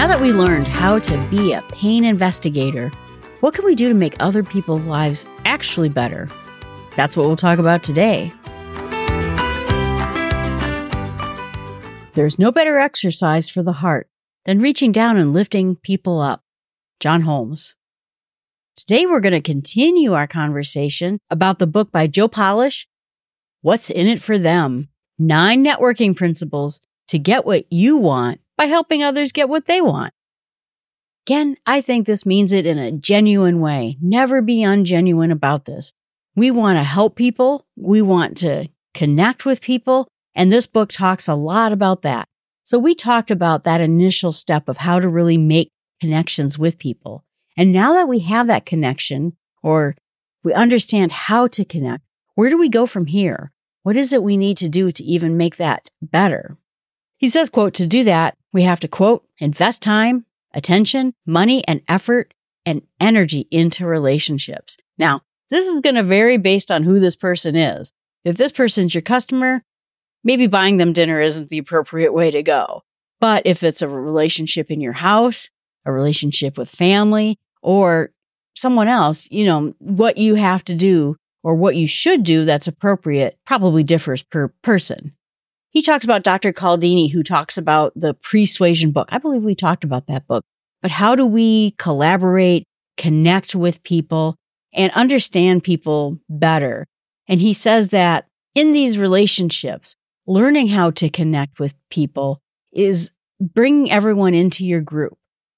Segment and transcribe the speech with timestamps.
[0.00, 2.88] Now that we learned how to be a pain investigator,
[3.40, 6.26] what can we do to make other people's lives actually better?
[6.96, 8.32] That's what we'll talk about today.
[12.14, 14.08] There's no better exercise for the heart
[14.46, 16.44] than reaching down and lifting people up.
[16.98, 17.74] John Holmes.
[18.76, 22.88] Today, we're going to continue our conversation about the book by Joe Polish,
[23.60, 24.88] What's in It for Them?
[25.18, 30.12] Nine Networking Principles to Get What You Want by Helping Others Get What They Want.
[31.26, 33.96] Again, I think this means it in a genuine way.
[34.02, 35.94] Never be ungenuine about this.
[36.36, 37.64] We want to help people.
[37.74, 40.08] We want to connect with people.
[40.34, 42.28] And this book talks a lot about that.
[42.62, 47.24] So we talked about that initial step of how to really make connections with people.
[47.56, 49.96] And now that we have that connection or
[50.44, 53.52] we understand how to connect, where do we go from here?
[53.84, 56.58] What is it we need to do to even make that better?
[57.16, 61.82] He says, quote, to do that, we have to quote, invest time, attention, money and
[61.88, 62.34] effort
[62.66, 64.76] and energy into relationships.
[64.98, 67.92] Now, this is going to vary based on who this person is.
[68.24, 69.62] If this person's your customer,
[70.22, 72.82] maybe buying them dinner isn't the appropriate way to go.
[73.20, 75.50] But if it's a relationship in your house,
[75.84, 78.12] a relationship with family, or
[78.54, 82.68] someone else, you know, what you have to do or what you should do that's
[82.68, 85.14] appropriate probably differs per person.
[85.70, 86.52] He talks about Dr.
[86.52, 89.08] Cialdini, who talks about the persuasion book.
[89.12, 90.44] I believe we talked about that book.
[90.82, 92.64] But how do we collaborate,
[92.96, 94.36] connect with people,
[94.72, 96.86] and understand people better?
[97.28, 99.94] And he says that in these relationships,
[100.26, 102.40] learning how to connect with people
[102.72, 105.16] is bringing everyone into your group.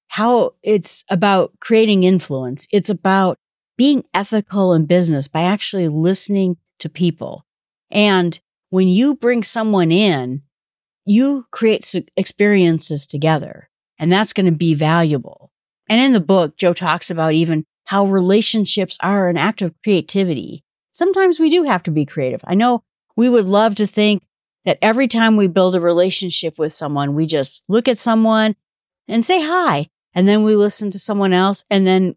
[0.09, 2.67] How it's about creating influence.
[2.71, 3.39] It's about
[3.77, 7.45] being ethical in business by actually listening to people.
[7.89, 8.39] And
[8.73, 10.41] when you bring someone in,
[11.05, 15.51] you create experiences together and that's going to be valuable.
[15.87, 20.63] And in the book, Joe talks about even how relationships are an act of creativity.
[20.91, 22.41] Sometimes we do have to be creative.
[22.45, 22.83] I know
[23.15, 24.23] we would love to think
[24.65, 28.55] that every time we build a relationship with someone, we just look at someone
[29.07, 29.87] and say hi.
[30.15, 32.15] And then we listen to someone else and then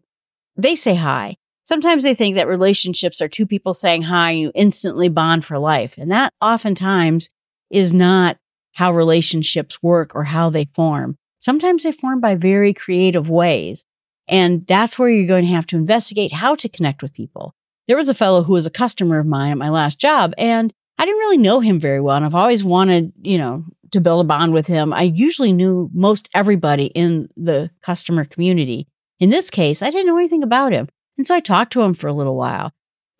[0.55, 1.37] they say hi.
[1.67, 5.59] Sometimes they think that relationships are two people saying hi and you instantly bond for
[5.59, 5.97] life.
[5.97, 7.29] And that oftentimes
[7.69, 8.37] is not
[8.71, 11.17] how relationships work or how they form.
[11.39, 13.83] Sometimes they form by very creative ways.
[14.29, 17.53] And that's where you're going to have to investigate how to connect with people.
[17.89, 20.73] There was a fellow who was a customer of mine at my last job and
[20.97, 22.15] I didn't really know him very well.
[22.15, 24.93] And I've always wanted, you know, to build a bond with him.
[24.93, 28.87] I usually knew most everybody in the customer community.
[29.19, 30.87] In this case, I didn't know anything about him.
[31.17, 32.71] And so I talked to him for a little while.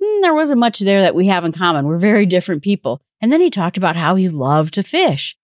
[0.02, 1.86] Mm, there wasn't much there that we have in common.
[1.86, 3.02] We're very different people.
[3.22, 5.36] And then he talked about how he loved to fish.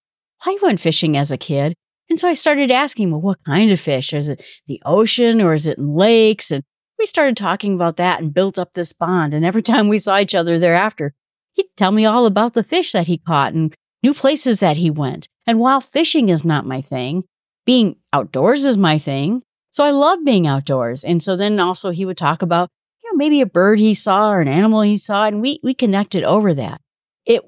[0.46, 1.74] I went fishing as a kid.
[2.10, 4.14] And so I started asking, well, what kind of fish?
[4.14, 6.52] Is it the ocean or is it in lakes?
[6.52, 6.64] And
[7.00, 9.34] we started talking about that and built up this bond.
[9.34, 11.14] And every time we saw each other thereafter,
[11.54, 14.92] he'd tell me all about the fish that he caught and new places that he
[14.92, 15.28] went.
[15.48, 17.24] And while fishing is not my thing,
[17.66, 19.42] being outdoors is my thing.
[19.74, 21.04] So I love being outdoors.
[21.04, 22.70] And so then also he would talk about,
[23.04, 25.26] you know, maybe a bird he saw or an animal he saw.
[25.26, 26.80] And we, we connected over that.
[27.26, 27.42] It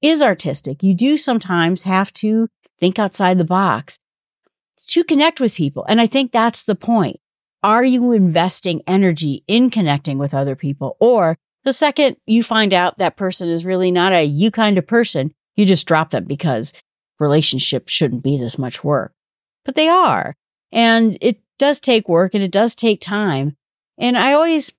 [0.00, 0.82] is artistic.
[0.82, 2.48] You do sometimes have to
[2.80, 3.98] think outside the box
[4.88, 5.84] to connect with people.
[5.86, 7.20] And I think that's the point.
[7.62, 10.96] Are you investing energy in connecting with other people?
[11.00, 14.86] Or the second you find out that person is really not a you kind of
[14.86, 16.72] person, you just drop them because
[17.20, 19.12] relationships shouldn't be this much work.
[19.66, 20.34] But they are.
[20.72, 23.56] And it does take work and it does take time.
[23.98, 24.72] And I always,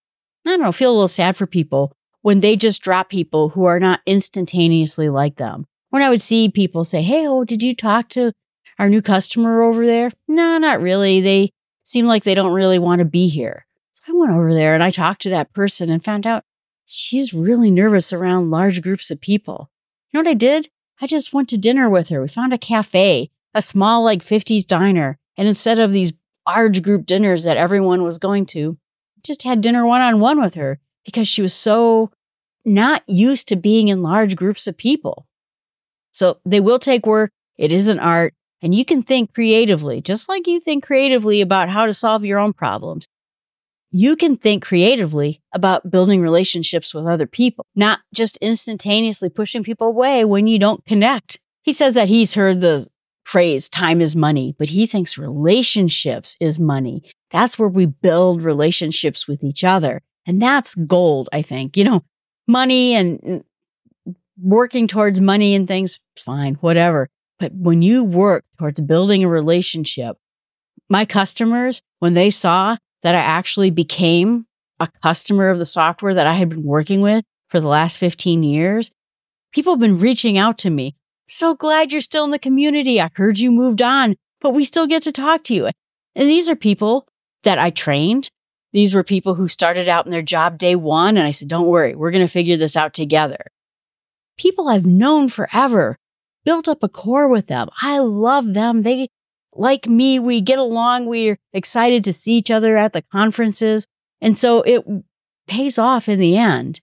[0.45, 3.65] I don't know, feel a little sad for people when they just drop people who
[3.65, 5.65] are not instantaneously like them.
[5.89, 8.33] When I would see people say, Hey, oh, did you talk to
[8.79, 10.11] our new customer over there?
[10.27, 11.21] No, not really.
[11.21, 11.51] They
[11.83, 13.65] seem like they don't really want to be here.
[13.91, 16.43] So I went over there and I talked to that person and found out
[16.85, 19.69] she's really nervous around large groups of people.
[20.11, 20.69] You know what I did?
[21.01, 22.21] I just went to dinner with her.
[22.21, 25.19] We found a cafe, a small, like 50s diner.
[25.37, 26.13] And instead of these
[26.47, 28.77] large group dinners that everyone was going to,
[29.23, 32.11] just had dinner one on one with her because she was so
[32.65, 35.27] not used to being in large groups of people.
[36.11, 37.31] So they will take work.
[37.57, 41.69] It is an art and you can think creatively, just like you think creatively about
[41.69, 43.07] how to solve your own problems.
[43.91, 49.87] You can think creatively about building relationships with other people, not just instantaneously pushing people
[49.87, 51.39] away when you don't connect.
[51.61, 52.87] He says that he's heard the
[53.33, 57.01] phrase time is money, but he thinks relationships is money.
[57.31, 60.03] That's where we build relationships with each other.
[60.27, 61.75] And that's gold, I think.
[61.75, 62.03] You know,
[62.47, 63.43] money and mm,
[64.39, 67.09] working towards money and things, fine, whatever.
[67.39, 70.17] But when you work towards building a relationship,
[70.89, 74.45] My customers, when they saw that I actually became
[74.79, 78.43] a customer of the software that I had been working with for the last 15
[78.43, 78.91] years,
[79.51, 80.95] people have been reaching out to me.
[81.33, 83.01] So glad you're still in the community.
[83.01, 85.65] I heard you moved on, but we still get to talk to you.
[85.65, 87.07] And these are people
[87.41, 88.29] that I trained.
[88.71, 91.17] These were people who started out in their job day one.
[91.17, 93.47] And I said, don't worry, we're going to figure this out together.
[94.37, 95.97] People I've known forever,
[96.45, 97.67] built up a core with them.
[97.81, 98.83] I love them.
[98.83, 99.07] They
[99.53, 100.19] like me.
[100.19, 101.07] We get along.
[101.07, 103.87] We're excited to see each other at the conferences.
[104.21, 104.85] And so it
[105.47, 106.79] pays off in the end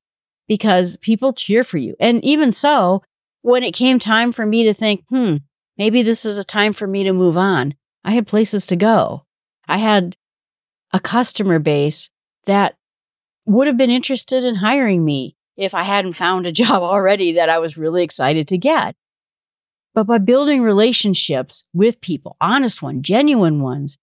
[0.49, 1.95] because people cheer for you.
[2.01, 3.05] And even so,
[3.43, 5.37] when it came time for me to think, hmm,
[5.79, 9.25] maybe this is a time for me to move on, I had places to go.
[9.69, 10.17] I had
[10.93, 12.11] a customer base
[12.47, 12.77] that
[13.47, 17.49] would have been interested in hiring me if I hadn't found a job already that
[17.49, 18.97] I was really excited to get.
[19.95, 23.99] But by building relationships with people, honest ones, genuine ones,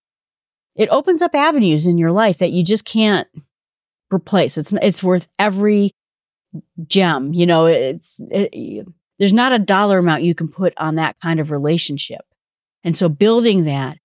[0.75, 3.27] it opens up avenues in your life that you just can't
[4.13, 4.57] replace.
[4.57, 5.95] It's, it's worth every
[6.85, 7.33] gem.
[7.33, 8.85] You know, it's, it,
[9.19, 12.21] there's not a dollar amount you can put on that kind of relationship.
[12.83, 13.97] And so building that,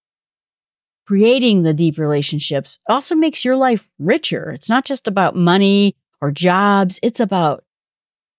[1.06, 4.50] creating the deep relationships also makes your life richer.
[4.50, 6.98] It's not just about money or jobs.
[7.02, 7.64] It's about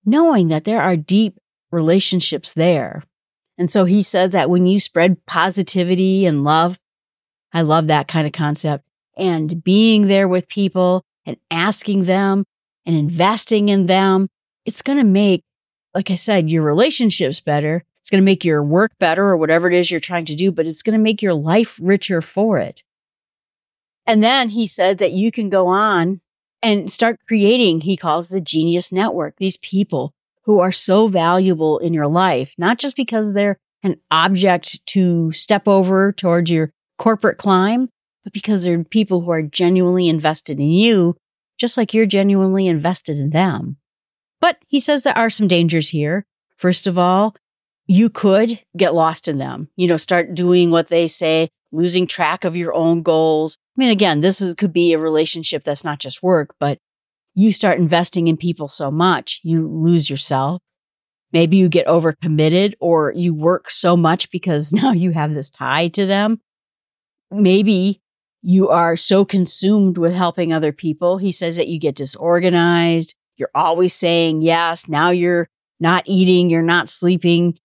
[0.06, 1.40] knowing that there are deep
[1.72, 3.04] relationships there.
[3.58, 6.80] And so he says that when you spread positivity and love,
[7.54, 8.84] I love that kind of concept
[9.16, 12.46] and being there with people and asking them
[12.86, 14.28] and investing in them,
[14.66, 15.44] it's going to make,
[15.94, 17.84] like I said, your relationships better.
[18.00, 20.52] It's going to make your work better or whatever it is you're trying to do,
[20.52, 22.84] but it's going to make your life richer for it.
[24.06, 26.20] And then he said that you can go on
[26.62, 30.14] and start creating, he calls the genius network, these people
[30.44, 35.68] who are so valuable in your life, not just because they're an object to step
[35.68, 37.90] over towards your corporate climb,
[38.24, 41.16] but because they're people who are genuinely invested in you,
[41.58, 43.78] just like you're genuinely invested in them.
[44.44, 46.26] But he says there are some dangers here.
[46.58, 47.34] First of all,
[47.88, 52.44] you could get lost in them, you know, start doing what they say, losing track
[52.44, 53.58] of your own goals.
[53.78, 56.78] I mean, again, this is, could be a relationship that's not just work, but
[57.34, 60.62] you start investing in people so much, you lose yourself.
[61.32, 65.88] Maybe you get overcommitted or you work so much because now you have this tie
[65.88, 66.42] to them.
[67.32, 68.02] Maybe
[68.42, 71.18] you are so consumed with helping other people.
[71.18, 73.16] He says that you get disorganized.
[73.38, 74.88] You're always saying yes.
[74.88, 75.50] Now you're
[75.80, 76.50] not eating.
[76.50, 77.58] You're not sleeping.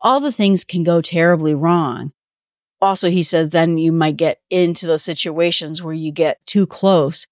[0.00, 2.12] All the things can go terribly wrong.
[2.80, 7.28] Also, he says then you might get into those situations where you get too close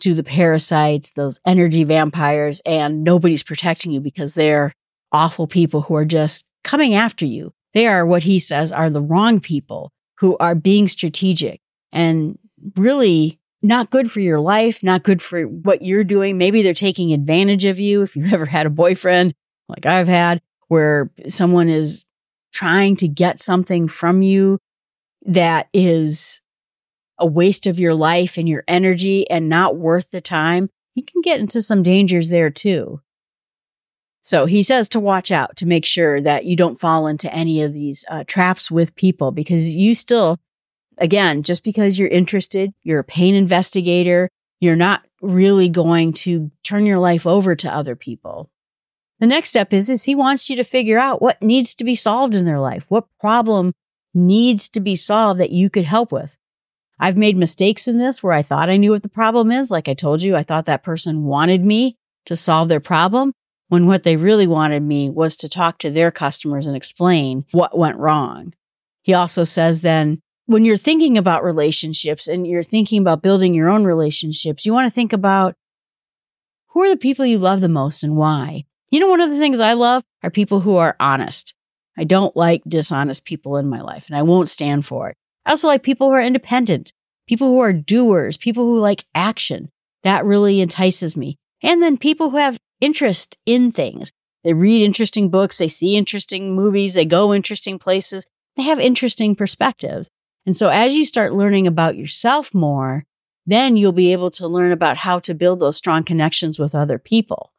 [0.00, 4.72] to the parasites, those energy vampires, and nobody's protecting you because they're
[5.12, 7.52] awful people who are just coming after you.
[7.72, 11.60] They are what he says are the wrong people who are being strategic
[11.92, 12.38] and
[12.76, 16.38] really not good for your life, not good for what you're doing.
[16.38, 18.02] Maybe they're taking advantage of you.
[18.02, 19.34] If you've ever had a boyfriend
[19.68, 22.04] like I've had where someone is
[22.52, 24.58] trying to get something from you
[25.26, 26.40] that is
[27.18, 31.20] a waste of your life and your energy and not worth the time, you can
[31.20, 33.00] get into some dangers there too.
[34.22, 37.62] So he says to watch out to make sure that you don't fall into any
[37.62, 40.38] of these uh, traps with people because you still,
[41.00, 44.28] again, just because you're interested, you're a pain investigator,
[44.60, 48.50] you're not really going to turn your life over to other people.
[49.18, 51.94] The next step is, is he wants you to figure out what needs to be
[51.94, 52.86] solved in their life.
[52.88, 53.72] What problem
[54.14, 56.36] needs to be solved that you could help with.
[56.98, 59.70] I've made mistakes in this where I thought I knew what the problem is.
[59.70, 63.32] Like I told you, I thought that person wanted me to solve their problem
[63.68, 67.78] when what they really wanted me was to talk to their customers and explain what
[67.78, 68.52] went wrong.
[69.02, 73.70] He also says then when you're thinking about relationships and you're thinking about building your
[73.70, 75.54] own relationships, you want to think about
[76.70, 78.64] who are the people you love the most and why.
[78.90, 81.54] You know, one of the things I love are people who are honest.
[81.96, 85.16] I don't like dishonest people in my life and I won't stand for it.
[85.46, 86.92] I also like people who are independent,
[87.28, 89.70] people who are doers, people who like action.
[90.02, 91.38] That really entices me.
[91.62, 94.10] And then people who have interest in things.
[94.42, 98.26] They read interesting books, they see interesting movies, they go interesting places,
[98.56, 100.10] they have interesting perspectives.
[100.46, 103.04] And so as you start learning about yourself more,
[103.46, 106.98] then you'll be able to learn about how to build those strong connections with other
[106.98, 107.52] people.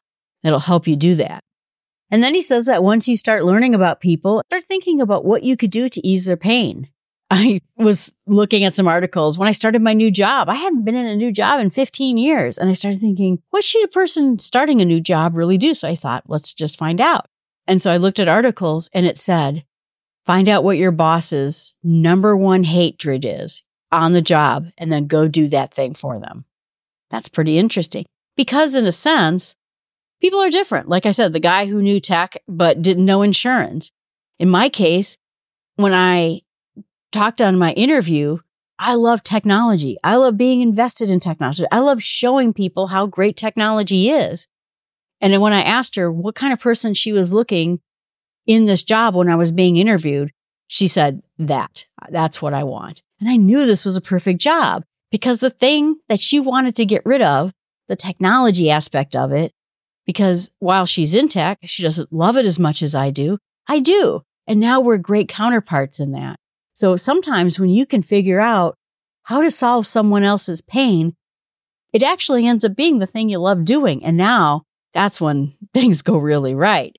[0.43, 1.43] That'll help you do that.
[2.09, 5.43] And then he says that once you start learning about people, start thinking about what
[5.43, 6.89] you could do to ease their pain.
[7.31, 10.50] I was looking at some articles when I started my new job.
[10.50, 12.57] I hadn't been in a new job in 15 years.
[12.57, 15.73] And I started thinking, what should a person starting a new job really do?
[15.73, 17.27] So I thought, let's just find out.
[17.67, 19.63] And so I looked at articles and it said,
[20.25, 23.63] find out what your boss's number one hatred is.
[23.91, 26.45] on the job and then go do that thing for them.
[27.09, 28.05] That's pretty interesting
[28.37, 29.55] because, in a sense,
[30.21, 30.87] people are different.
[30.87, 33.91] Like I said, the guy who knew tech but didn't know insurance.
[34.39, 35.17] In my case,
[35.75, 36.41] when I
[37.11, 38.37] talked on my interview,
[38.79, 39.97] I love technology.
[40.03, 41.65] I love being invested in technology.
[41.71, 44.47] I love showing people how great technology is.
[45.19, 47.79] And when I asked her what kind of person she was looking
[48.45, 50.31] in this job when I was being interviewed,
[50.67, 53.01] she said, that, that's what I want.
[53.19, 56.86] And I knew this was a perfect job because the thing that she wanted to
[56.86, 57.53] get rid of,
[57.88, 59.51] the technology aspect of it,
[60.05, 63.38] because while she's in tech, she doesn't love it as much as I do.
[63.67, 64.21] I do.
[64.48, 66.38] And now we're great counterparts in that.
[66.74, 68.77] So sometimes when you can figure out
[69.24, 71.15] how to solve someone else's pain,
[71.93, 74.03] it actually ends up being the thing you love doing.
[74.03, 76.98] And now that's when things go really right.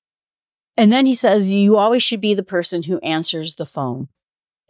[0.75, 4.07] And then he says, you always should be the person who answers the phone.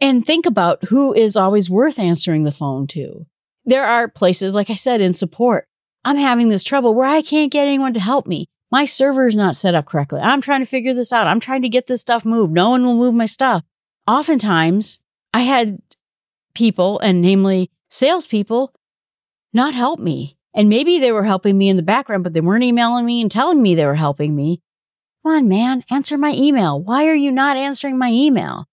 [0.00, 3.26] And think about who is always worth answering the phone to.
[3.64, 5.66] There are places, like I said, in support.
[6.04, 8.46] I'm having this trouble where I can't get anyone to help me.
[8.70, 10.20] My server is not set up correctly.
[10.20, 11.26] I'm trying to figure this out.
[11.26, 12.52] I'm trying to get this stuff moved.
[12.52, 13.62] No one will move my stuff.
[14.06, 14.98] Oftentimes,
[15.32, 15.78] I had
[16.54, 18.74] people, and namely salespeople,
[19.52, 20.36] not help me.
[20.52, 23.30] And maybe they were helping me in the background, but they weren't emailing me and
[23.30, 24.60] telling me they were helping me.
[25.24, 26.80] Come on, man, answer my email.
[26.80, 28.66] Why are you not answering my email?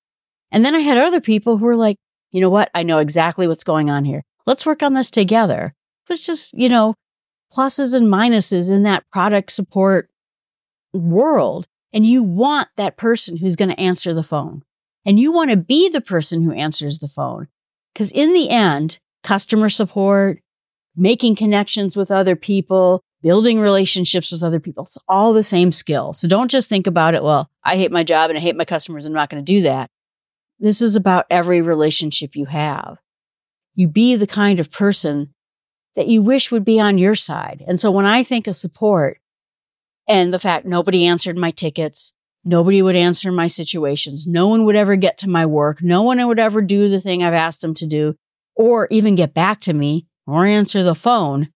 [0.52, 1.96] And then I had other people who were like,
[2.32, 2.70] you know what?
[2.76, 4.24] I know exactly what's going on here.
[4.46, 5.74] Let's work on this together.
[6.08, 6.96] It was just, you know,
[7.54, 10.10] pluses and minuses in that product support
[10.94, 11.68] world.
[11.94, 14.64] And you want that person who's going to answer the phone.
[15.06, 17.48] And you want to be the person who answers the phone.
[17.94, 20.42] Because in the end, customer support,
[20.96, 26.14] making connections with other people, building relationships with other people, it's all the same skill.
[26.14, 28.66] So don't just think about it, well, I hate my job and I hate my
[28.66, 29.06] customers.
[29.06, 29.90] I'm not going to do that.
[30.60, 32.98] This is about every relationship you have.
[33.76, 35.34] You be the kind of person
[35.96, 37.64] that you wish would be on your side.
[37.68, 39.20] And so when I think of support
[40.08, 42.14] and the fact nobody answered my tickets,
[42.44, 46.26] nobody would answer my situations, no one would ever get to my work, no one
[46.28, 48.16] would ever do the thing I've asked them to do,
[48.56, 51.50] or even get back to me or answer the phone.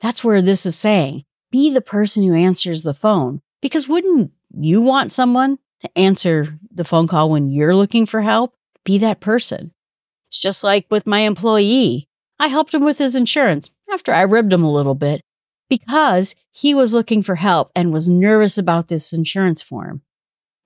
[0.00, 3.40] That's where this is saying be the person who answers the phone.
[3.60, 8.54] Because wouldn't you want someone to answer the phone call when you're looking for help,
[8.84, 9.72] be that person.
[10.28, 12.08] It's just like with my employee.
[12.38, 15.20] I helped him with his insurance after I ribbed him a little bit
[15.68, 20.02] because he was looking for help and was nervous about this insurance form.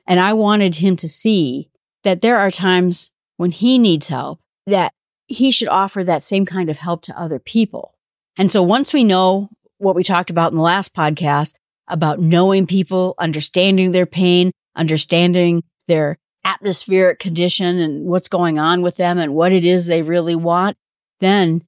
[0.06, 1.70] And I wanted him to see
[2.02, 4.92] that there are times when he needs help that
[5.26, 7.93] he should offer that same kind of help to other people.
[8.36, 9.48] And so once we know
[9.78, 11.54] what we talked about in the last podcast
[11.88, 18.96] about knowing people, understanding their pain, understanding their atmospheric condition and what's going on with
[18.96, 20.76] them and what it is they really want,
[21.20, 21.64] then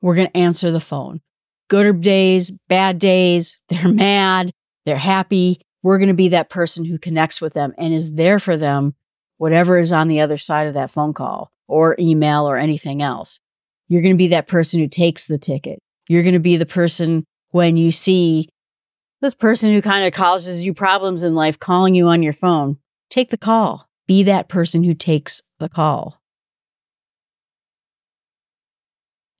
[0.00, 1.20] we're going to answer the phone.
[1.68, 4.52] Good days, bad days, they're mad,
[4.86, 5.60] they're happy.
[5.82, 8.94] We're going to be that person who connects with them and is there for them,
[9.36, 13.40] whatever is on the other side of that phone call or email or anything else.
[13.86, 15.78] You're going to be that person who takes the ticket.
[16.08, 18.48] You're going to be the person when you see
[19.20, 22.78] this person who kind of causes you problems in life calling you on your phone,
[23.10, 23.88] take the call.
[24.06, 26.20] Be that person who takes the call.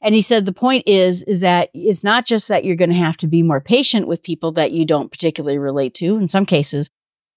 [0.00, 2.96] And he said the point is, is that it's not just that you're going to
[2.96, 6.16] have to be more patient with people that you don't particularly relate to.
[6.16, 6.88] In some cases,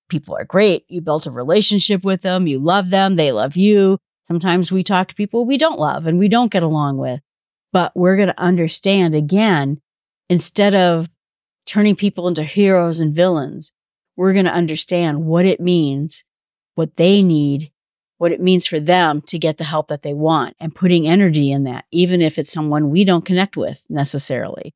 [0.09, 0.85] people are great.
[0.87, 2.45] You built a relationship with them.
[2.47, 3.15] You love them.
[3.15, 3.97] They love you.
[4.23, 7.21] Sometimes we talk to people we don't love and we don't get along with,
[7.71, 9.81] but we're going to understand again,
[10.29, 11.09] instead of
[11.65, 13.71] turning people into heroes and villains,
[14.15, 16.23] we're going to understand what it means,
[16.75, 17.71] what they need,
[18.17, 21.51] what it means for them to get the help that they want and putting energy
[21.51, 24.75] in that, even if it's someone we don't connect with necessarily.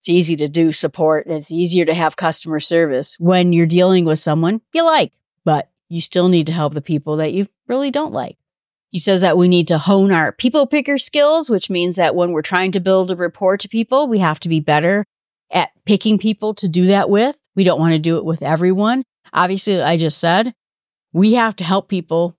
[0.00, 4.04] It's easy to do support and it's easier to have customer service when you're dealing
[4.04, 5.12] with someone you like,
[5.44, 8.36] but you still need to help the people that you really don't like.
[8.94, 12.30] He says that we need to hone our people picker skills, which means that when
[12.30, 15.04] we're trying to build a rapport to people, we have to be better
[15.50, 17.34] at picking people to do that with.
[17.56, 19.02] We don't want to do it with everyone.
[19.32, 20.54] Obviously, I just said
[21.12, 22.38] we have to help people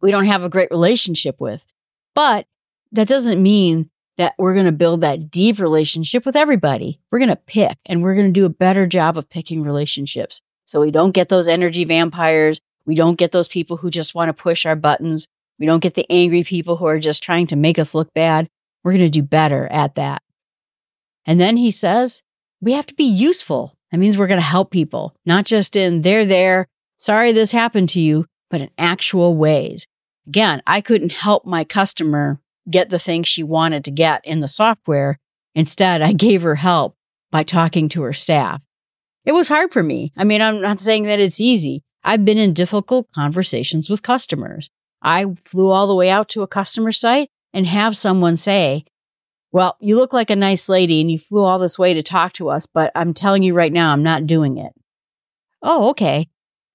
[0.00, 1.64] we don't have a great relationship with.
[2.16, 2.46] But
[2.90, 6.98] that doesn't mean that we're going to build that deep relationship with everybody.
[7.12, 10.42] We're going to pick and we're going to do a better job of picking relationships.
[10.64, 12.60] So we don't get those energy vampires.
[12.86, 15.28] We don't get those people who just want to push our buttons.
[15.58, 18.48] We don't get the angry people who are just trying to make us look bad.
[18.82, 20.22] We're going to do better at that.
[21.24, 22.22] And then he says,
[22.60, 23.76] we have to be useful.
[23.90, 26.66] That means we're going to help people, not just in they're there,
[26.96, 29.86] sorry this happened to you, but in actual ways.
[30.26, 32.40] Again, I couldn't help my customer
[32.70, 35.18] get the thing she wanted to get in the software.
[35.54, 36.96] Instead, I gave her help
[37.30, 38.60] by talking to her staff.
[39.24, 40.12] It was hard for me.
[40.16, 41.82] I mean, I'm not saying that it's easy.
[42.04, 44.70] I've been in difficult conversations with customers.
[45.02, 48.84] I flew all the way out to a customer site and have someone say,
[49.50, 52.32] well, you look like a nice lady and you flew all this way to talk
[52.34, 54.72] to us, but I'm telling you right now, I'm not doing it.
[55.62, 56.28] Oh, okay.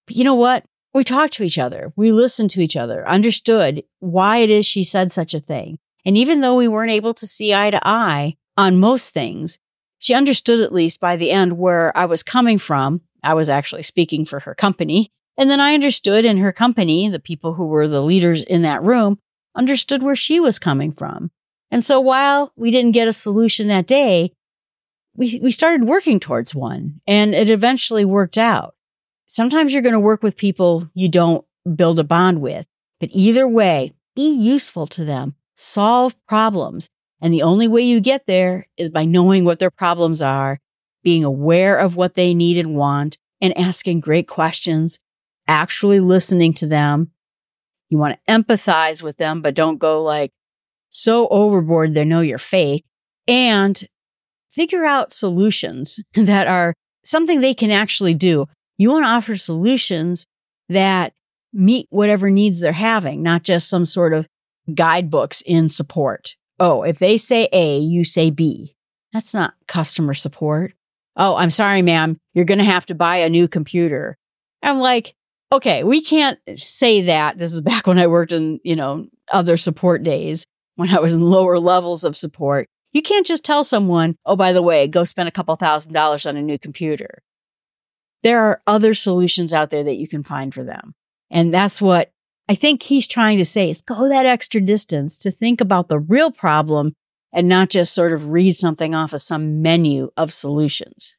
[0.05, 0.63] But you know what?
[0.93, 1.91] We talked to each other.
[1.95, 5.79] We listened to each other, understood why it is she said such a thing.
[6.05, 9.59] And even though we weren't able to see eye to eye on most things,
[9.99, 13.01] she understood at least by the end where I was coming from.
[13.23, 15.11] I was actually speaking for her company.
[15.37, 18.83] And then I understood in her company, the people who were the leaders in that
[18.83, 19.19] room
[19.55, 21.31] understood where she was coming from.
[21.69, 24.31] And so while we didn't get a solution that day,
[25.15, 28.75] we, we started working towards one and it eventually worked out.
[29.25, 32.65] Sometimes you're going to work with people you don't build a bond with,
[32.99, 36.89] but either way, be useful to them, solve problems.
[37.19, 40.59] And the only way you get there is by knowing what their problems are,
[41.03, 44.99] being aware of what they need and want, and asking great questions,
[45.47, 47.11] actually listening to them.
[47.89, 50.31] You want to empathize with them, but don't go like
[50.89, 52.85] so overboard they know you're fake.
[53.27, 53.81] And
[54.49, 56.73] figure out solutions that are
[57.03, 58.47] something they can actually do.
[58.77, 60.25] You want to offer solutions
[60.69, 61.13] that
[61.53, 64.27] meet whatever needs they're having, not just some sort of
[64.73, 66.35] guidebooks in support.
[66.59, 68.73] Oh, if they say A, you say B.
[69.13, 70.73] That's not customer support.
[71.15, 72.17] Oh, I'm sorry, ma'am.
[72.33, 74.17] You're going to have to buy a new computer.
[74.61, 75.15] I'm like,
[75.51, 77.37] okay, we can't say that.
[77.37, 81.13] This is back when I worked in, you know, other support days when I was
[81.13, 82.67] in lower levels of support.
[82.93, 86.25] You can't just tell someone, oh, by the way, go spend a couple thousand dollars
[86.25, 87.21] on a new computer.
[88.23, 90.93] There are other solutions out there that you can find for them.
[91.29, 92.11] And that's what
[92.49, 95.99] I think he's trying to say is go that extra distance to think about the
[95.99, 96.93] real problem
[97.33, 101.15] and not just sort of read something off of some menu of solutions.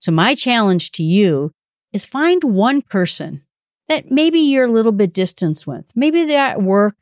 [0.00, 1.52] So my challenge to you
[1.92, 3.44] is find one person
[3.88, 5.90] that maybe you're a little bit distance with.
[5.94, 6.96] Maybe they're at work.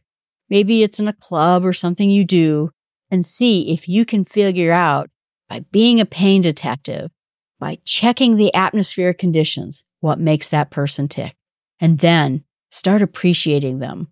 [0.49, 2.70] Maybe it's in a club or something you do
[3.11, 5.11] and see if you can figure out
[5.49, 7.11] by being a pain detective,
[7.59, 11.35] by checking the atmospheric conditions, what makes that person tick.
[11.81, 14.09] And then Start appreciating them,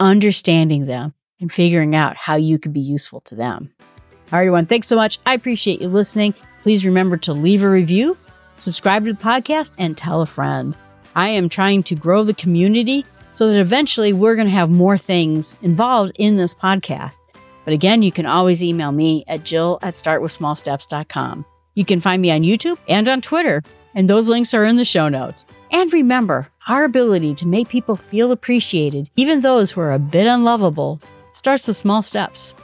[0.00, 3.70] understanding them, and figuring out how you could be useful to them.
[3.80, 3.86] All
[4.32, 5.18] right, everyone, thanks so much.
[5.26, 6.34] I appreciate you listening.
[6.62, 8.16] Please remember to leave a review,
[8.56, 10.76] subscribe to the podcast, and tell a friend.
[11.20, 14.96] I am trying to grow the community so that eventually we're going to have more
[14.96, 17.20] things involved in this podcast.
[17.66, 21.44] But again, you can always email me at jill at startwithsmallsteps.com.
[21.74, 23.62] You can find me on YouTube and on Twitter,
[23.94, 25.44] and those links are in the show notes.
[25.70, 30.26] And remember, our ability to make people feel appreciated, even those who are a bit
[30.26, 31.02] unlovable,
[31.32, 32.54] starts with small steps.